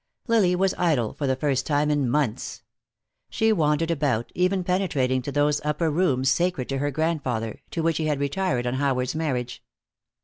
[0.27, 2.63] Lily was idle, for the first time in months.
[3.29, 7.97] She wandered about, even penetrating to those upper rooms sacred to her grandfather, to which
[7.97, 9.63] he had retired on Howard's marriage.